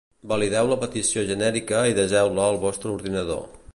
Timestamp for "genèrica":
1.31-1.83